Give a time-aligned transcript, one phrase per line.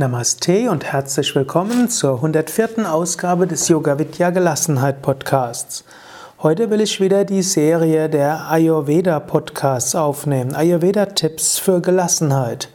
[0.00, 2.88] Namaste und herzlich willkommen zur 104.
[2.88, 5.82] Ausgabe des Yoga Vidya Gelassenheit Podcasts.
[6.40, 10.54] Heute will ich wieder die Serie der Ayurveda Podcasts aufnehmen.
[10.54, 12.68] Ayurveda Tipps für Gelassenheit.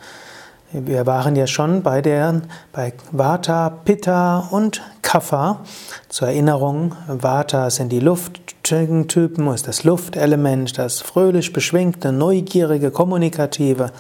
[0.73, 2.41] Wir waren ja schon bei der
[2.73, 5.61] bei Vata, Pitta und Kapha.
[6.09, 13.91] Zur Erinnerung, Vata sind die Lufttypen, ist das Luftelement, das fröhlich beschwingte, neugierige, kommunikative.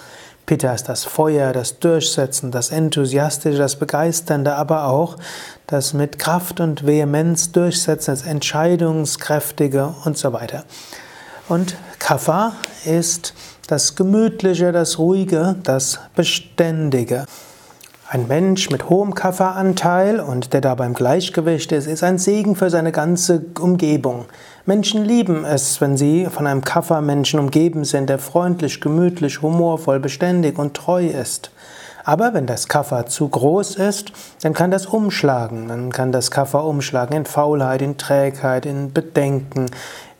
[0.45, 5.15] Pitta ist das Feuer, das Durchsetzen, das Enthusiastische, das Begeisternde, aber auch
[5.67, 10.65] das mit Kraft und Vehemenz durchsetzen, das Entscheidungskräftige und so weiter.
[11.47, 12.53] Und Kapha
[12.85, 13.33] ist
[13.67, 17.25] das Gemütliche, das Ruhige, das Beständige.
[18.13, 22.69] Ein Mensch mit hohem Kafferanteil und der dabei im Gleichgewicht ist, ist ein Segen für
[22.69, 24.25] seine ganze Umgebung.
[24.67, 30.59] Menschen lieben es, wenn sie von einem Kaffermenschen umgeben sind, der freundlich, gemütlich, humorvoll, beständig
[30.59, 31.49] und treu ist.
[32.03, 34.11] Aber wenn das Kaffer zu groß ist,
[34.43, 35.69] dann kann das umschlagen.
[35.69, 39.71] Dann kann das Kaffer umschlagen in Faulheit, in Trägheit, in Bedenken,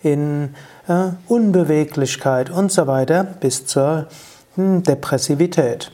[0.02, 0.56] in
[0.88, 4.08] äh, Unbeweglichkeit und so weiter bis zur
[4.56, 5.92] hm, Depressivität.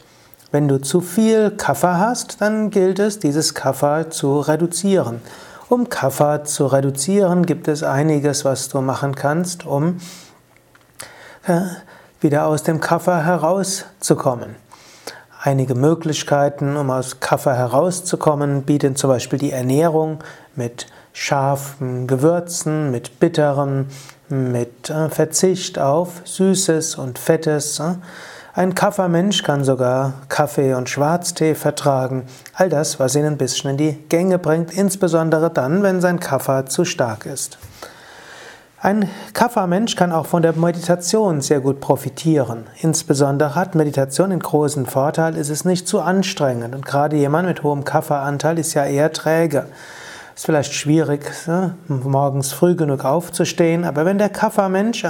[0.51, 5.21] Wenn du zu viel Kaffer hast, dann gilt es, dieses Kaffer zu reduzieren.
[5.69, 9.97] Um Kaffer zu reduzieren, gibt es einiges, was du machen kannst, um
[11.45, 11.61] äh,
[12.19, 14.55] wieder aus dem Kaffer herauszukommen.
[15.39, 20.23] Einige Möglichkeiten, um aus Kaffer herauszukommen, bieten zum Beispiel die Ernährung
[20.55, 23.85] mit scharfen Gewürzen, mit bitterem,
[24.29, 27.79] mit äh, Verzicht auf Süßes und Fettes.
[27.79, 27.93] Äh.
[28.55, 32.23] Ein Kaffermensch kann sogar Kaffee und Schwarztee vertragen.
[32.55, 36.65] All das, was ihn ein bisschen in die Gänge bringt, insbesondere dann, wenn sein Kaffer
[36.65, 37.59] zu stark ist.
[38.81, 42.65] Ein Kaffermensch kann auch von der Meditation sehr gut profitieren.
[42.79, 46.73] Insbesondere hat Meditation einen großen Vorteil, ist es nicht zu anstrengend.
[46.73, 49.67] Und gerade jemand mit hohem Kafferanteil ist ja eher träge.
[50.39, 55.03] Ist vielleicht schwierig, ne, morgens früh genug aufzustehen, aber wenn der Kaffermensch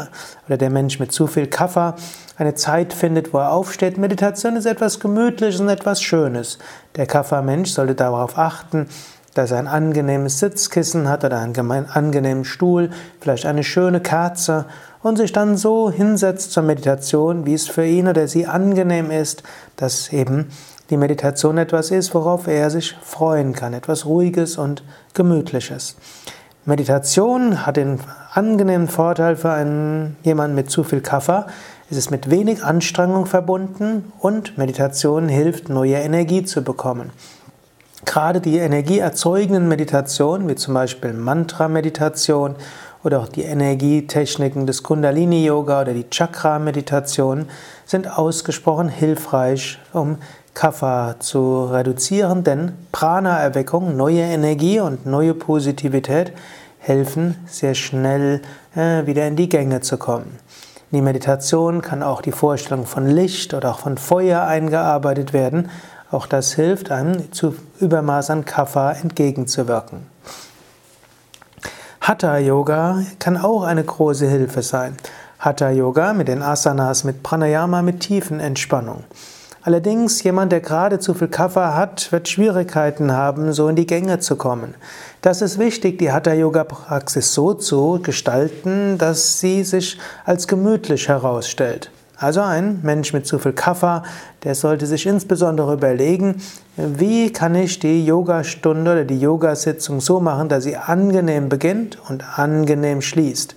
[0.47, 1.97] oder der Mensch mit zu viel Kaffer
[2.37, 6.57] eine Zeit findet, wo er aufsteht, Meditation ist etwas Gemütliches und etwas Schönes.
[6.95, 8.87] Der Kaffermensch sollte darauf achten,
[9.35, 12.89] dass er ein angenehmes Sitzkissen hat oder einen angenehmen Stuhl,
[13.21, 14.65] vielleicht eine schöne Kerze
[15.03, 19.43] und sich dann so hinsetzt zur Meditation, wie es für ihn oder sie angenehm ist,
[19.75, 20.49] dass eben
[20.89, 24.83] die Meditation etwas ist, worauf er sich freuen kann, etwas Ruhiges und
[25.13, 25.95] Gemütliches.
[26.65, 27.99] Meditation hat den
[28.33, 31.47] angenehmen Vorteil für einen, jemanden mit zu viel Kaffer.
[31.89, 37.11] Es ist mit wenig Anstrengung verbunden und Meditation hilft, neue Energie zu bekommen.
[38.05, 42.55] Gerade die energieerzeugenden Meditationen, wie zum Beispiel Mantra-Meditation
[43.03, 47.47] oder auch die Energietechniken des Kundalini-Yoga oder die Chakra-Meditation,
[47.85, 50.17] sind ausgesprochen hilfreich, um
[50.59, 56.33] Kapha zu reduzieren, denn Prana-Erweckung, neue Energie und neue Positivität
[56.79, 58.41] helfen, sehr schnell
[58.75, 60.37] äh, wieder in die Gänge zu kommen.
[60.91, 65.69] In die Meditation kann auch die Vorstellung von Licht oder auch von Feuer eingearbeitet werden.
[66.11, 70.07] Auch das hilft einem, zu Übermaß an Kapha entgegenzuwirken.
[72.01, 74.97] Hatha Yoga kann auch eine große Hilfe sein.
[75.39, 79.05] Hatha Yoga mit den Asanas, mit Pranayama, mit tiefen Entspannung.
[79.61, 84.19] Allerdings, jemand, der gerade zu viel Kaffer hat, wird Schwierigkeiten haben, so in die Gänge
[84.19, 84.73] zu kommen.
[85.21, 91.91] Das ist wichtig, die Hatha-Yoga-Praxis so zu gestalten, dass sie sich als gemütlich herausstellt.
[92.15, 94.03] Also ein Mensch mit zu viel Kaffer,
[94.43, 96.41] der sollte sich insbesondere überlegen,
[96.75, 102.37] wie kann ich die Yogastunde oder die Yogasitzung so machen, dass sie angenehm beginnt und
[102.37, 103.55] angenehm schließt.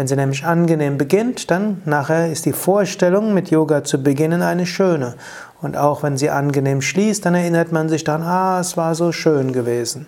[0.00, 4.64] Wenn sie nämlich angenehm beginnt, dann nachher ist die Vorstellung, mit Yoga zu beginnen, eine
[4.64, 5.16] schöne.
[5.60, 9.12] Und auch wenn sie angenehm schließt, dann erinnert man sich dann, ah, es war so
[9.12, 10.06] schön gewesen.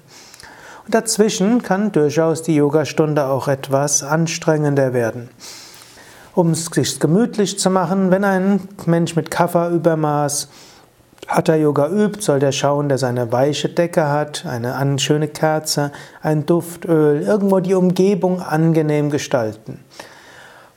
[0.86, 5.28] Und dazwischen kann durchaus die Yogastunde auch etwas anstrengender werden.
[6.34, 10.48] Um es sich gemütlich zu machen, wenn ein Mensch mit Kafferübermaß
[11.28, 15.92] Hatha Yoga übt, soll der schauen, dass er eine weiche Decke hat, eine schöne Kerze,
[16.20, 19.78] ein Duftöl, irgendwo die Umgebung angenehm gestalten.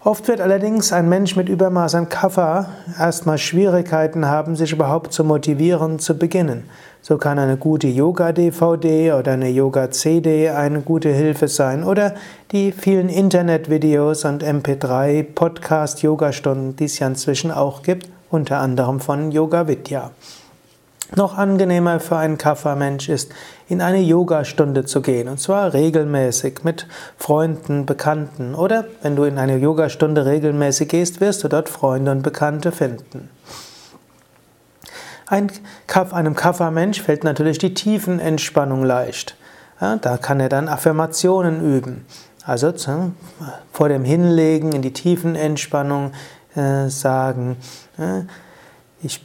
[0.06, 2.68] Oft wird allerdings ein Mensch mit Übermaß an Kaffer
[3.00, 6.70] erstmal Schwierigkeiten haben, sich überhaupt zu motivieren, zu beginnen.
[7.02, 12.14] So kann eine gute Yoga-DVD oder eine Yoga-CD eine gute Hilfe sein oder
[12.52, 19.68] die vielen Internetvideos und MP3-Podcast-Yogastunden, die es ja inzwischen auch gibt, unter anderem von Yoga
[19.68, 20.12] Vidya.
[21.16, 23.32] Noch angenehmer für einen Kaffermensch ist,
[23.70, 26.88] in eine Yogastunde zu gehen, und zwar regelmäßig mit
[27.18, 28.56] Freunden, Bekannten.
[28.56, 33.30] Oder wenn du in eine Yogastunde regelmäßig gehst, wirst du dort Freunde und Bekannte finden.
[35.28, 35.52] Ein,
[36.12, 39.36] einem Kaffermensch fällt natürlich die Tiefenentspannung leicht.
[39.82, 42.06] Ja, da kann er dann Affirmationen üben.
[42.46, 42.74] Also
[43.72, 46.12] vor dem Hinlegen in die Tiefenentspannung
[46.56, 47.58] äh, sagen,
[47.98, 48.22] äh,
[49.02, 49.22] ich,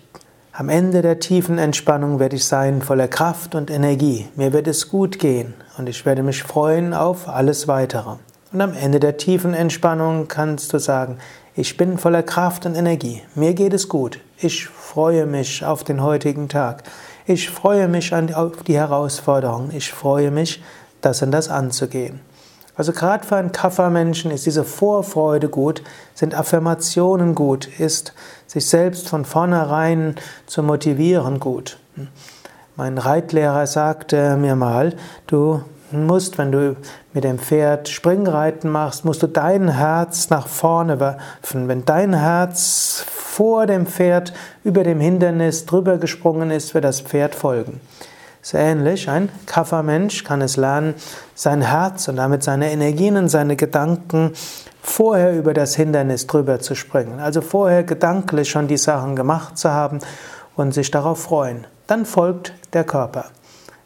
[0.52, 4.28] am Ende der tiefen Entspannung werde ich sein voller Kraft und Energie.
[4.36, 8.16] Mir wird es gut gehen und ich werde mich freuen auf alles weitere.
[8.52, 11.18] Und am Ende der tiefen Entspannung kannst du sagen,
[11.54, 13.22] ich bin voller Kraft und Energie.
[13.34, 14.20] Mir geht es gut.
[14.38, 16.84] Ich freue mich auf den heutigen Tag.
[17.26, 19.70] Ich freue mich auf die Herausforderung.
[19.72, 20.62] Ich freue mich,
[21.00, 22.20] das und das anzugehen.
[22.80, 25.82] Also gerade für einen Kaffermenschen ist diese Vorfreude gut,
[26.14, 28.14] sind Affirmationen gut, ist
[28.46, 30.14] sich selbst von vornherein
[30.46, 31.76] zu motivieren gut.
[32.76, 34.96] Mein Reitlehrer sagte mir mal,
[35.26, 36.74] du musst, wenn du
[37.12, 41.68] mit dem Pferd Springreiten machst, musst du dein Herz nach vorne werfen.
[41.68, 44.32] Wenn dein Herz vor dem Pferd
[44.64, 47.82] über dem Hindernis drüber gesprungen ist, wird das Pferd folgen.
[48.42, 50.94] Ist ähnlich, ein Kaffermensch kann es lernen,
[51.34, 54.32] sein Herz und damit seine Energien und seine Gedanken
[54.82, 57.20] vorher über das Hindernis drüber zu springen.
[57.20, 59.98] Also vorher gedanklich schon die Sachen gemacht zu haben
[60.56, 61.66] und sich darauf freuen.
[61.86, 63.26] Dann folgt der Körper.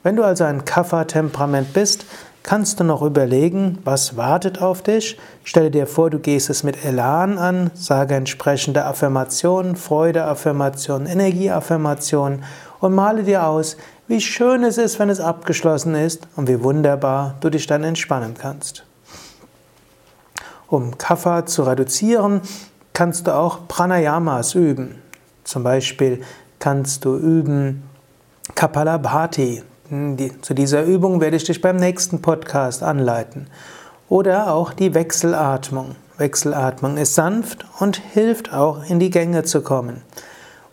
[0.05, 2.05] Wenn du also ein Kaffer-Temperament bist,
[2.45, 5.19] kannst du noch überlegen, was wartet auf dich.
[5.43, 12.45] Stelle dir vor, du gehst es mit Elan an, sage entsprechende Affirmationen, Freude-Affirmationen, Energie-Affirmationen
[12.81, 17.37] und male dir aus, wie schön es ist, wenn es abgeschlossen ist und wie wunderbar
[17.41, 18.85] du dich dann entspannen kannst.
[20.69, 22.41] Um Kapha zu reduzieren,
[22.93, 25.03] kannst du auch Pranayamas üben.
[25.45, 26.23] Zum Beispiel
[26.59, 27.83] kannst du üben
[28.55, 29.62] Kapalabhati,
[30.41, 33.49] zu dieser Übung werde ich dich beim nächsten Podcast anleiten.
[34.09, 35.97] Oder auch die Wechselatmung.
[36.17, 40.03] Wechselatmung ist sanft und hilft auch in die Gänge zu kommen.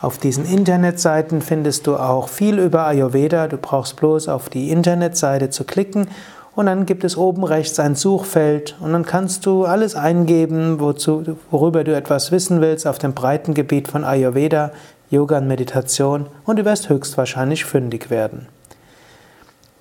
[0.00, 3.48] Auf diesen Internetseiten findest du auch viel über Ayurveda.
[3.48, 6.08] Du brauchst bloß auf die Internetseite zu klicken
[6.56, 11.36] und dann gibt es oben rechts ein Suchfeld und dann kannst du alles eingeben, wozu,
[11.50, 14.72] worüber du etwas wissen willst auf dem breiten Gebiet von Ayurveda,
[15.10, 18.46] Yoga und Meditation und du wirst höchstwahrscheinlich fündig werden.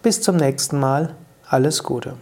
[0.01, 1.15] Bis zum nächsten Mal,
[1.48, 2.15] alles Gute.